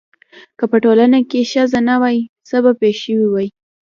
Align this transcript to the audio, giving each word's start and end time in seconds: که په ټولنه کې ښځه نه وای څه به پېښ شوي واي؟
که 0.57 0.65
په 0.71 0.77
ټولنه 0.83 1.19
کې 1.29 1.49
ښځه 1.51 1.79
نه 1.89 1.95
وای 2.01 2.17
څه 2.47 2.57
به 2.63 2.71
پېښ 2.79 2.95
شوي 3.05 3.27
واي؟ 3.29 3.47